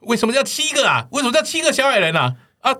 [0.00, 1.06] 为什么叫七个啊？
[1.10, 2.34] 为什么叫七个小矮人啊？
[2.60, 2.74] 啊，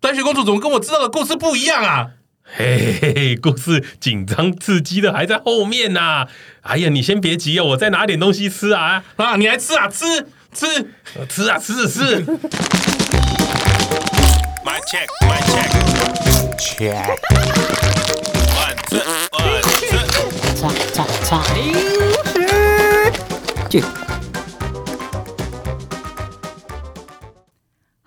[0.00, 2.08] 白雪公主怎么跟我知道的故事不一样啊？
[2.44, 6.28] 嘿嘿嘿，故事紧张刺激的还在后面呢、啊。
[6.62, 9.02] 哎呀，你先别急啊，我再拿点东西吃啊！
[9.16, 10.66] 啊，你来吃啊，吃吃
[11.28, 12.24] 吃啊，吃吃。
[14.64, 15.70] My check, my check,
[16.58, 17.18] check.
[18.54, 19.00] One, two,
[19.32, 19.60] one,
[19.90, 20.04] two.
[20.54, 21.42] 查查查，
[23.68, 23.82] 去。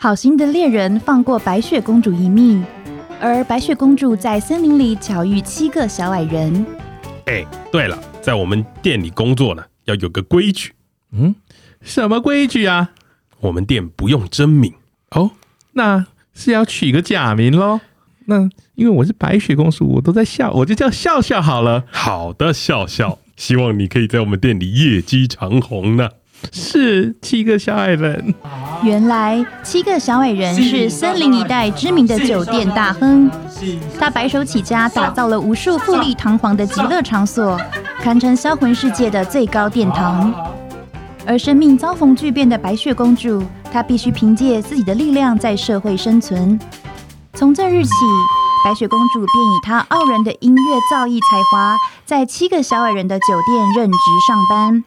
[0.01, 2.63] 好心的猎人放过白雪公主一命。
[3.19, 6.65] 而白雪公主在森林里巧遇七个小矮人。
[7.25, 10.71] 哎，对了，在我们店里工作呢，要有个规矩。
[11.11, 11.35] 嗯，
[11.81, 12.91] 什么规矩啊？
[13.41, 14.73] 我们店不用真名
[15.09, 15.31] 哦，
[15.73, 17.81] 那是要取个假名喽。
[18.27, 18.43] 那
[18.75, 21.83] 因为我是白雪公主，我都在笑，我就叫笑笑好了。
[21.91, 26.11] 好的，笑笑，希望你可以在我们店里业绩长虹呢。
[26.51, 28.33] 是七个小矮人。
[28.83, 33.29] 原来七个小矮人是森林一带知名的酒店大亨，
[33.99, 37.59] 他白手起家，打造了无数富丽堂皇的极乐场所，
[38.01, 40.33] 堪称销魂世界的最高殿堂。
[41.25, 46.57] 而生命遭逢巨变的白雪公主，她必须凭借自己的力量在社会生存。
[47.33, 47.91] 从这日起，
[48.65, 54.83] 白雪公主便以她傲人的音乐造诣才华，在七个小矮人的酒店任职上班。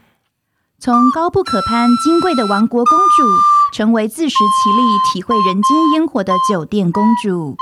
[0.85, 3.23] 从高不可攀、金贵的王国公主，
[3.73, 7.57] 成为自食其力、体会人间烟火的酒店公主。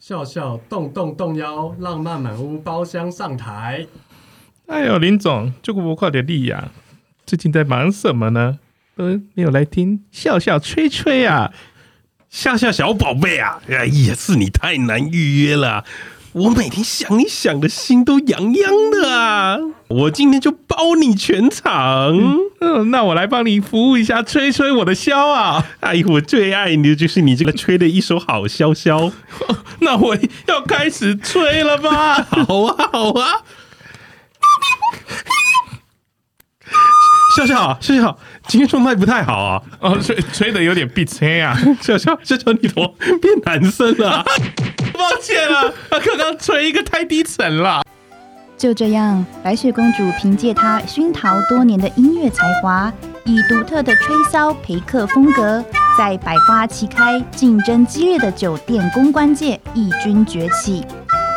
[0.00, 3.86] 笑笑动动动腰，浪漫满屋包厢上台。
[4.66, 6.72] 哎呦，林总，这个不快点力呀！
[7.24, 8.58] 最近在忙什么呢？
[8.96, 9.04] 都
[9.34, 11.52] 没有来听笑笑吹吹啊！
[12.28, 13.62] 笑笑小宝贝啊！
[13.68, 15.84] 哎呀，是你太难预约了。
[16.32, 19.58] 我每天想你想的心都痒痒的啊！
[19.88, 22.16] 我今天就包你全场。
[22.16, 25.62] 嗯，嗯，那我来帮你服务一下，吹吹我的箫啊！
[25.80, 29.12] 哎呦，我最爱你的就是你这个吹的一手好箫箫。
[29.80, 32.14] 那我要开始吹了吧？
[32.24, 33.42] 好啊，好啊。
[37.36, 38.18] 笑笑，笑笑，
[38.48, 39.62] 今天状态不太好啊！
[39.80, 41.54] 哦，吹吹的有点闭吹啊！
[41.82, 44.24] 笑笑，笑笑，你怎么变男生了？
[44.94, 47.82] 抱歉了，刚刚吹一个太低沉了。
[48.60, 52.92] 就这样，白雪公主凭借她熏陶多年的音乐才华，
[53.24, 55.64] 以独特的吹箫陪客风格，
[55.96, 60.84] 在百花齐开、竞争激烈的酒店公关界异军崛起。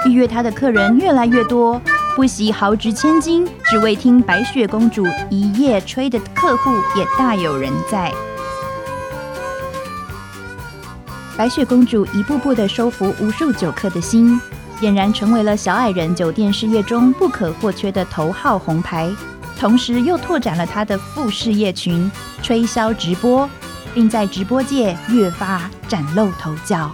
[0.05, 1.81] 预约她的客人越来越多。
[2.13, 8.11] 不惜豪掷千金，只为听白雪公主一夜吹的客户也大有人在。
[11.37, 14.39] 白雪公主一步步的收服无数酒客的心，
[14.83, 19.09] 俨然成为了小矮人酒店事业中不可或缺的头号红牌。
[19.57, 22.11] 同时，又拓展了他的副事业群——
[22.43, 23.49] 吹箫直播，
[23.93, 26.91] 并在直播界越发崭露头角。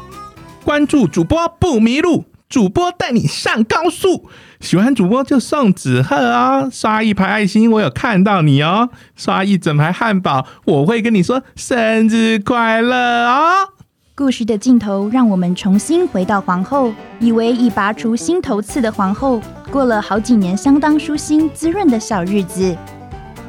[0.64, 2.26] 关注主播不迷路。
[2.48, 4.28] 主播带你上高速，
[4.60, 12.96] 喜欢主播就送纸鹤哦，刷一排爱心，我有看到你哦，刷一整排汉堡，我会跟你说生日快乐
[13.28, 13.79] 哦。
[14.20, 16.92] 故事的尽头，让我们重新回到皇后，
[17.22, 19.42] 以为已拔除心头刺的皇后，
[19.72, 22.76] 过了好几年相当舒心滋润的小日子。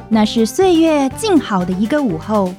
[0.07, 2.53] 那是岁月静好的一个午后，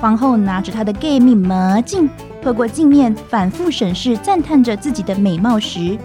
[0.00, 2.08] 皇后拿着她的 gay 蜜魔镜。
[2.40, 5.98] 透过镜面反复审视，赞叹着自己的美貌时，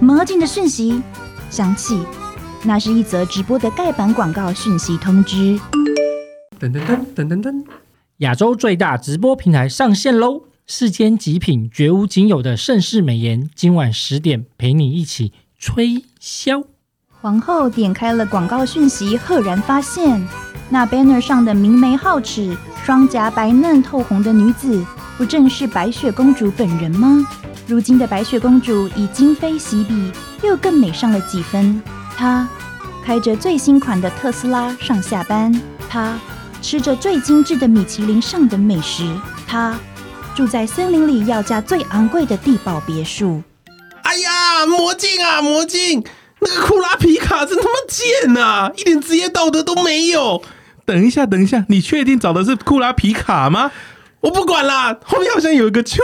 [0.00, 1.00] 魔镜的讯息
[1.48, 2.02] 响起，
[2.64, 5.60] 那是一则直播的盖板广告讯息通知。
[6.58, 7.64] 噔噔噔噔噔噔，
[8.16, 10.42] 亚洲最大直播平台上线喽！
[10.68, 16.64] 世间极品、绝无仅有的盛世美颜，今晚十点陪你一起吹箫。
[17.20, 20.26] 皇后点开了广告讯息，赫然发现
[20.68, 24.84] 那 banner 上的明眉皓齿、双颊白嫩透红的女子。
[25.16, 27.24] 不正是白雪公主本人吗？
[27.68, 30.10] 如今的白雪公主已今非昔比，
[30.42, 31.80] 又更美上了几分。
[32.16, 32.48] 她
[33.04, 35.54] 开着最新款的特斯拉上下班，
[35.88, 36.18] 她
[36.60, 39.08] 吃着最精致的米其林上等美食，
[39.46, 39.78] 她
[40.36, 43.42] 住在森林里要价最昂贵的地堡别墅。
[44.02, 46.04] 哎呀，魔镜啊，魔镜！
[46.40, 50.42] 那个库拉皮卡真他妈贱呐，一点职业道德都没有。
[50.84, 53.72] 等一下，等一下，你确定找的是库拉皮卡吗？
[54.20, 56.02] 我不管啦，后面好像有一个秋，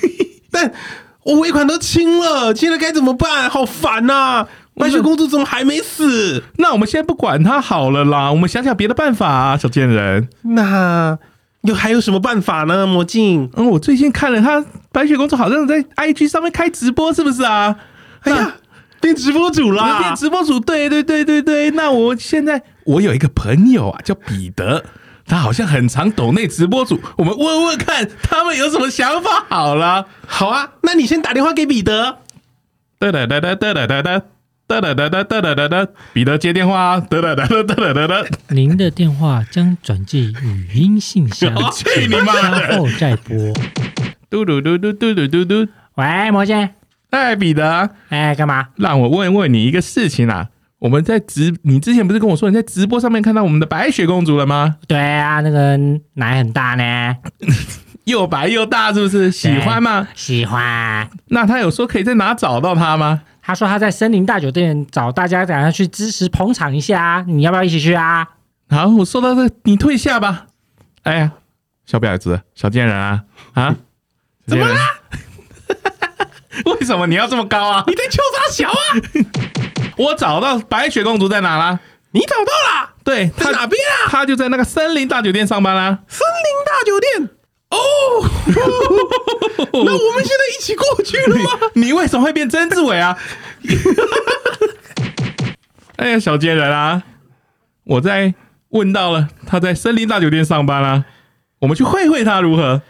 [0.50, 0.72] 但
[1.24, 3.50] 我尾款都清了，现在该怎么办？
[3.50, 4.48] 好烦呐、啊！
[4.76, 6.42] 白雪公主怎么还没死？
[6.56, 10.30] 那我们先不管她好了啦，我们想想别的办法啊，小贱人。
[10.42, 11.18] 那
[11.66, 12.86] 又还有什么办法呢？
[12.86, 17.76] 魔镜，嗯，我最近看了他，白雪公主好像在 IG 上面开直播，是不是啊？
[18.20, 18.56] 哎呀，
[19.00, 20.00] 变直播主啦！
[20.00, 21.70] 变直播主，对对对对对。
[21.72, 24.84] 那我现在我有一个朋友啊，叫彼得。
[25.28, 29.44] 他好像很常抖内直播主，我们问问看他们有什么想法。
[29.48, 32.18] 好了，好啊，那你先打电话给彼得。
[32.98, 34.22] 哒哒哒哒哒哒哒
[34.68, 36.98] 哒哒哒哒哒哒哒哒哒，彼得接电话。
[36.98, 42.72] 哒哒哒哒哒哒哒，您的电话将转接语音信箱， 去你妈的！
[42.72, 43.36] 稍后再拨。
[44.28, 45.68] 嘟嘟嘟嘟嘟嘟嘟嘟。
[45.94, 46.74] 喂，魔仙。
[47.10, 47.90] 哎，彼得。
[48.08, 48.66] 哎，干嘛？
[48.76, 50.48] 让我问问你一个事情啊。
[50.80, 54.76] 我们在直，你之前不是跟我说你在直播上面看到我们的白雪公主了吗？
[54.88, 55.78] 对啊，那个
[56.14, 57.16] 奶很大呢，
[58.04, 59.30] 又白又大，是不是？
[59.30, 60.08] 喜欢吗？
[60.14, 61.08] 喜欢。
[61.28, 63.22] 那他有说可以在哪找到他吗？
[63.46, 68.26] 他说他在森林大酒店找大家，等下去支持捧场一下啊，你要不要一起去啊？
[68.68, 70.46] 好，我说到这，你退下吧。
[71.04, 71.30] 哎呀，
[71.86, 73.22] 小婊子，小贱人啊
[73.54, 73.76] 啊！
[74.48, 74.98] 怎么啦？
[76.66, 77.84] 为什么你要这么高啊？
[77.86, 78.82] 你在秋啥小啊？
[79.96, 81.78] 我找到白雪公主在哪了？
[82.10, 82.94] 你找到了？
[83.04, 84.10] 对，在哪边啊？
[84.10, 86.00] 她就在那个森林大酒店上班啦。
[86.08, 87.35] 森林大酒店？
[87.70, 87.76] 哦，
[89.72, 91.50] 那我们现在一起过去了吗？
[91.74, 93.16] 你，你为什么会变曾志伟啊？
[95.96, 97.02] 哎呀，小贱人啊！
[97.84, 98.34] 我在
[98.70, 101.04] 问到了，他在森林大酒店上班啦。
[101.60, 102.82] 我们去会会他如何？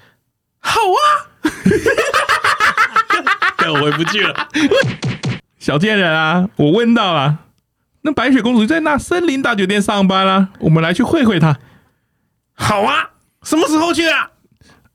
[0.59, 1.31] 好啊！
[3.59, 4.49] 但我回不去了。
[5.59, 6.49] 小贱人啊！
[6.57, 7.39] 我问到了，
[8.03, 11.57] 那白雪公主在那森林大酒店上班啦，我们来去会会她。
[12.55, 13.11] 好啊，
[13.45, 14.31] 什么时候去啊？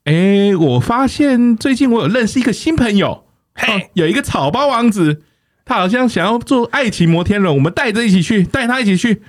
[0.04, 5.22] 哎，我发现最近我有认识一个新朋友，嘿、哦，有一个草包王子，
[5.64, 9.22] 他好像想要做爱情摩天轮，我们带着一起去，带他一起去。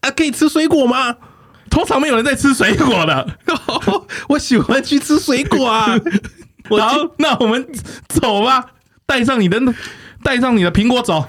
[0.00, 1.16] 啊，可以吃水果吗？
[1.70, 3.36] 通常没有人在吃水果的。
[3.46, 5.98] 哦、我喜欢去吃水果啊。
[6.68, 7.66] 好，那我们
[8.08, 8.72] 走吧，
[9.06, 9.58] 带上你的。
[10.22, 11.24] 带上你的苹果走。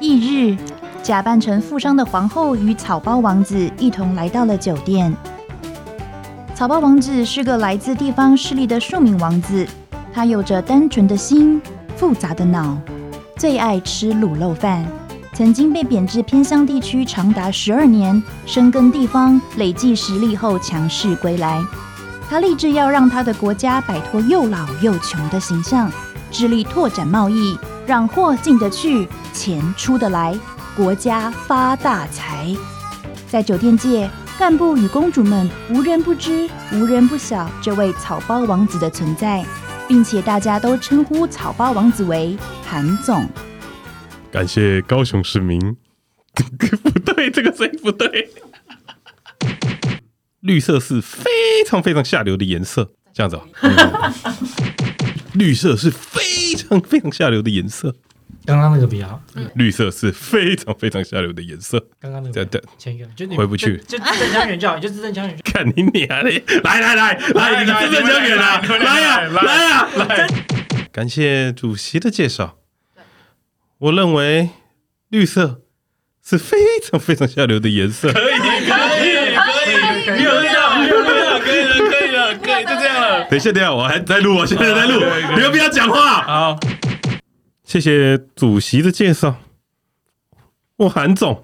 [0.00, 0.58] 翌日，
[1.02, 5.14] 假扮成富商的皇后与草包王子一同来到了酒店。
[6.56, 9.66] 草包王子是个来自地方势力的庶民王子，
[10.10, 11.60] 他有着单纯的心，
[11.98, 12.78] 复杂的脑，
[13.36, 14.82] 最爱吃卤肉饭。
[15.34, 21.62] 曾经被贬至偏乡地区长达十二年，深耕地方，累积实力后强势归来。
[22.26, 25.92] 他立志要让他的国家摆脱又老又穷的形象。
[26.30, 27.54] 致力拓展贸易，
[27.86, 30.34] 让货进得去，钱出得来，
[30.74, 32.48] 国家发大财。
[33.28, 34.08] 在酒店界，
[34.38, 39.42] 干部与公主们无人不知、无人不晓这位草包王子的存在，
[39.88, 43.26] 并且大家都称呼草包王子为韩总。
[44.30, 45.58] 感谢高雄市民。
[46.82, 48.28] 不对，这个声音不对。
[50.40, 51.30] 绿色是非
[51.66, 53.42] 常非常下流的颜色，这样子哦。
[55.32, 57.96] 绿色是非常非常下流的颜色，
[58.46, 59.20] 刚刚那个比较好。
[59.54, 65.36] 绿色是非常非常下流的颜色，刚刚那个对对，前一个就回不去，就字正腔圆就好，就字正腔圆。
[65.44, 66.30] 看你娘的，
[66.62, 70.28] 来来来来，你字正腔圆啊，来呀来呀来！
[70.92, 72.58] 感谢主席的介绍，
[73.78, 74.50] 我认为
[75.08, 75.62] 绿色
[76.24, 78.12] 是非常非常下流的颜色。
[78.12, 83.24] 可以可以可以，有力量有力量，可以了可以了可以，就这样了。
[83.28, 85.00] 等一下，等一下，我还在录，我现在在录，
[85.34, 86.22] 你们不要讲话。
[86.22, 86.58] 好，
[87.66, 89.38] 谢谢主席的介绍。
[90.76, 91.42] 我韩总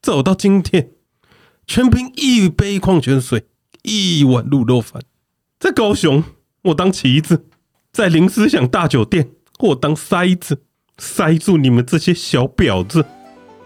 [0.00, 0.90] 走到今天，
[1.66, 3.46] 全凭一杯矿泉水、
[3.82, 5.02] 一碗卤肉饭，
[5.58, 6.22] 在高雄
[6.62, 7.46] 我当旗子，
[7.90, 10.62] 在林思想大酒店我当塞子，
[10.98, 13.04] 塞住你们这些小婊子。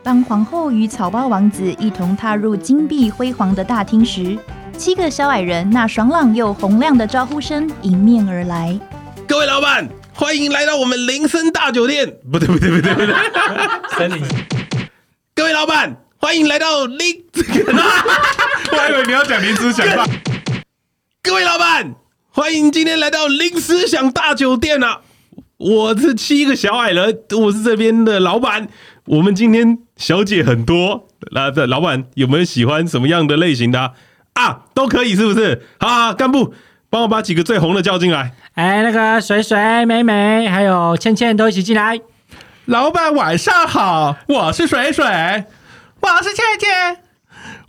[0.03, 4.39] 当皇后与草包王子一同踏入金碧辉煌的大厅时。
[4.79, 8.81] 七个小矮人那爽朗又洪亮的招呼声迎面而来。
[9.29, 12.19] 各位老板，欢迎来到我们林森大酒店。
[12.31, 13.15] 不对，不对，不对，不对。
[13.99, 14.23] 森林。
[15.35, 17.25] 各位老板，欢迎来到林。
[18.71, 20.07] 我还以为你要讲林思想吧。
[21.21, 21.97] 各位老板，
[22.31, 25.01] 欢迎今天来到林思想大酒店啊！
[25.57, 28.69] 我是七个小矮人，我是这边的老板。
[29.07, 33.93] 我们今天小姐很多，那这老板有没有喜欢什么样的类型的？
[34.35, 35.63] 啊，都可以是不是？
[35.81, 36.55] 好，好，干部，
[36.89, 38.35] 帮我把几个最红的叫进来。
[38.55, 42.01] 哎，那个水水、美美还有倩倩都一起进来。
[42.67, 45.05] 老板晚上好，我是水水，
[46.01, 46.99] 我是倩倩，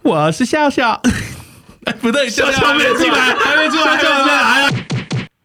[0.03, 1.01] 我是笑笑。
[1.85, 4.77] 哎， 不对，笑笑没进来，还没出来，笑笑来了。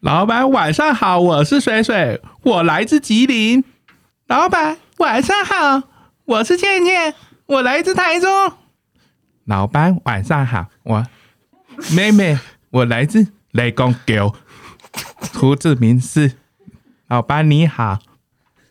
[0.00, 3.64] 老板晚上好，我是水水，我来自吉林。
[4.26, 5.82] 老板晚上好，
[6.26, 7.14] 我是倩倩，
[7.46, 8.52] 我来自台中。
[9.46, 11.06] 老板晚上好，我
[11.92, 12.38] 妹妹，
[12.70, 14.34] 我来自雷公狗，
[15.40, 16.32] 胡志明市。
[17.08, 18.00] 老板你好，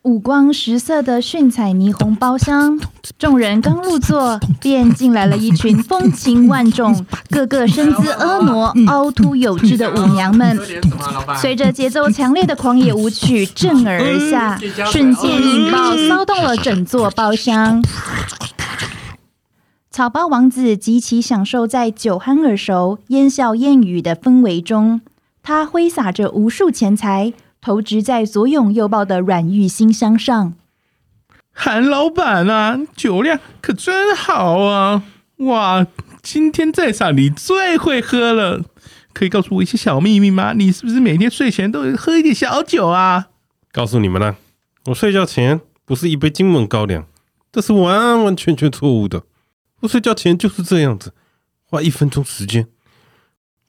[0.04, 2.80] 五光十色的炫彩霓虹包厢，
[3.18, 10.56] 众人刚入座，便进来了一群风情万种、 个个身姿婀娜、凹凸有致的舞娘们。
[11.42, 14.60] 随着节奏强烈的狂野舞曲震耳而下，
[14.92, 17.82] 瞬间引爆骚动了整座包厢。
[19.90, 25.02] 草包王子极其享受在酒酣耳熟、烟笑烟语的氛围中，
[25.50, 27.34] 他挥洒着无数钱财。
[27.60, 30.54] 投掷在左拥右抱的软玉馨香上。
[31.52, 35.02] 韩老板啊，酒量可真好啊！
[35.38, 35.88] 哇，
[36.22, 38.64] 今天在场你最会喝了，
[39.12, 40.54] 可以告诉我一些小秘密吗？
[40.54, 43.30] 你是不是每天睡前都喝一点小酒啊？
[43.72, 44.36] 告诉你们啦，
[44.86, 47.08] 我睡觉前不是一杯金门高粱，
[47.52, 49.24] 这是完完全全错误的。
[49.80, 51.12] 我睡觉前就是这样子，
[51.66, 52.68] 花一分钟时间。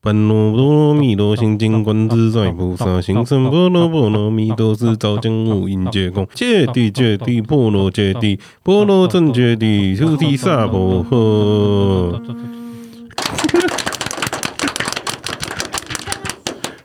[0.03, 12.19] 般若波罗蜜多心经，观自在菩萨行深般若波罗蜜多时，照见五阴皆空，揭谛揭谛，波罗揭谛，波罗僧揭谛，菩提萨婆诃。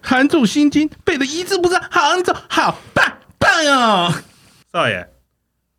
[0.01, 4.13] 韩总心经背的一字不差，韩总好棒棒哦！
[4.73, 5.07] 少爷，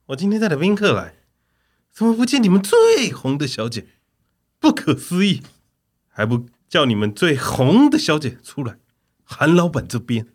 [0.07, 1.13] 我今天带了宾客来，
[1.93, 3.85] 怎么不见你们最红的小姐？
[4.59, 5.43] 不可思议，
[6.09, 6.47] 还不？
[6.77, 8.75] 叫你们最红的小姐出来，
[9.25, 10.27] 韩老板这边。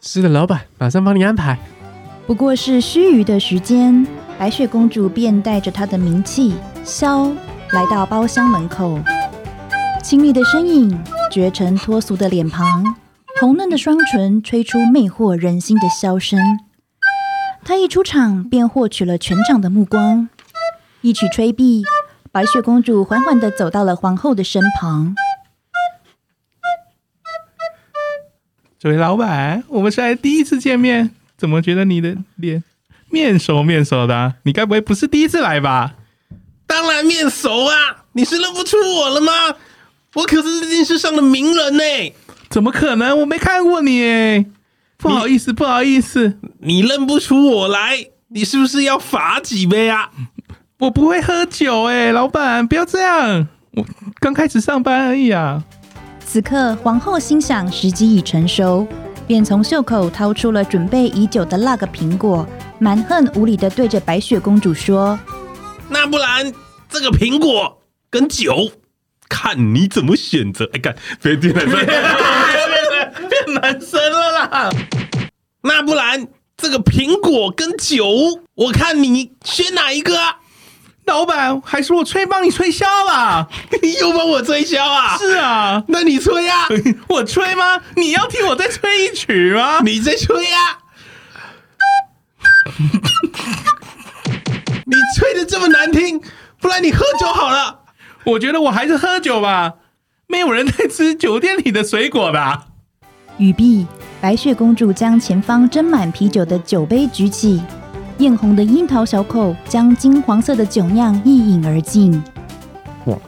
[0.00, 1.58] 是的，老板，马上帮你安排。
[2.26, 4.06] 不过是须臾的时间，
[4.38, 6.54] 白雪公主便带着她的名气
[6.86, 7.36] 箫
[7.72, 8.98] 来到包厢门口。
[10.02, 10.98] 清丽的身影，
[11.30, 12.96] 绝尘脱俗的脸庞，
[13.38, 16.40] 红嫩的双唇，吹出魅惑人心的箫声。
[17.62, 20.30] 她一出场，便获取了全场的目光。
[21.02, 21.84] 一曲吹毕，
[22.32, 25.14] 白雪公主缓缓地走到了皇后的身旁。
[28.84, 32.62] 这位老板，我们是来第一次见面，怎么觉得你的脸
[33.08, 34.34] 面熟面熟的啊？
[34.42, 35.94] 你该不会不是第一次来吧？
[36.66, 38.04] 当然面熟啊！
[38.12, 39.32] 你是认不出我了吗？
[40.12, 41.82] 我可是电视上的名人呢！
[42.50, 43.18] 怎么可能？
[43.20, 44.44] 我没看过你诶！
[44.98, 50.10] 不好意思，不好意思，你认不出我来，你是不是要罚几杯啊？
[50.80, 53.86] 我不会喝酒诶，老板不要这样，我
[54.20, 55.64] 刚开始上班而已啊。
[56.34, 58.84] 此刻，皇后心想时机已成熟，
[59.24, 62.44] 便从袖口掏出了准备已久的那个苹果，
[62.80, 65.16] 蛮横无理地对着白雪公主说
[65.88, 66.52] ：“那不然
[66.90, 68.68] 这个苹果跟酒，
[69.28, 74.70] 看你怎么选择。”哎，干，别进来，别变变男生了啦！
[75.62, 76.26] 那不然
[76.56, 78.04] 这个苹果跟酒，
[78.56, 80.18] 我看你选哪一个？
[81.06, 83.46] 老板，还是我吹帮你吹箫吧？
[83.82, 85.16] 你又帮我吹箫啊？
[85.18, 86.68] 是啊，那你吹呀、啊？
[87.08, 87.80] 我吹吗？
[87.96, 89.80] 你要听我再吹一曲吗？
[89.84, 90.78] 你再吹呀、啊？
[94.86, 96.20] 你吹的这么难听，
[96.60, 97.80] 不然你喝酒好了。
[98.24, 99.74] 我觉得我还是喝酒吧，
[100.26, 102.68] 没有人在吃酒店里的水果吧。
[103.36, 103.86] 语毕，
[104.20, 107.62] 白雪公主将前方斟满啤酒的酒杯举起。
[108.18, 112.22] 艳红的樱桃小口将金黄色的酒酿一饮而尽。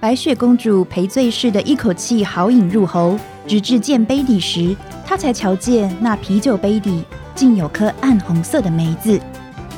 [0.00, 4.76] 白雪公主赔罪似的一口气豪饮入喉，直至见杯底时，
[5.06, 7.02] 她才瞧见那啤酒杯底
[7.34, 9.18] 竟有颗暗红色的梅子。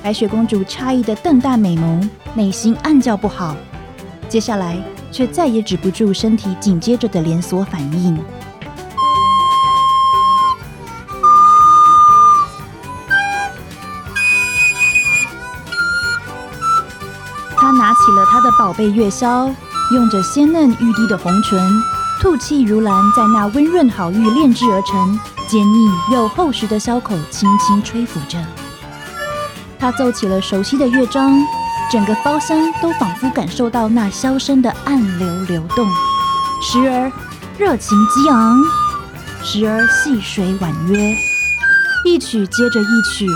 [0.03, 3.57] 白雪公主诧异的瞪大美眸，内心暗叫不好。
[4.29, 4.77] 接下来
[5.13, 8.19] 却再也止不住身体紧接着的连锁反应。
[17.77, 19.51] 拿起了他的宝贝月宵，
[19.93, 21.83] 用着鲜嫩欲滴的红唇，
[22.21, 28.43] 吐气如兰，在那温润好玉炼制而成、坚硬又厚实的箫口轻轻吹拂着。
[29.79, 31.39] 他奏起了熟悉的乐章，
[31.93, 35.87] 整个包厢都仿佛感受到那箫声的暗流流动，
[36.63, 37.13] 时而
[37.59, 38.59] 热情激昂，
[39.45, 41.15] 时而细水婉约，
[42.05, 43.27] 一曲接着一曲，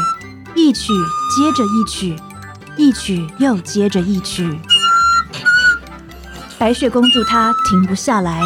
[0.55, 0.93] 一曲
[1.37, 2.17] 接着一曲。
[2.81, 4.59] 一曲又接着一曲，
[6.59, 8.41] 白雪公主她停不下来，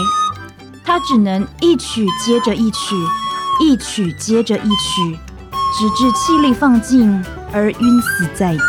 [0.85, 2.97] 她只能一曲接着一曲，
[3.61, 5.19] 一曲接着一曲，
[5.79, 8.64] 直至气力放尽而晕死在地。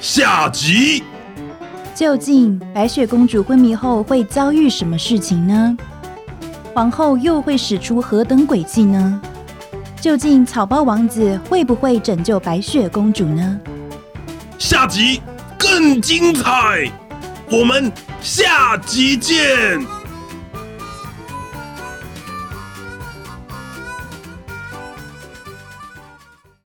[0.00, 1.04] 下集。
[1.94, 5.76] 究竟白雪公主昏迷后会遭遇什么事情呢？
[6.72, 9.20] 皇后又会使出何等诡计呢？
[10.00, 13.60] 究竟草包王子会不会拯救白雪公主呢？
[14.58, 15.20] 下集
[15.58, 16.90] 更精彩，
[17.50, 17.92] 我们
[18.22, 19.99] 下集见。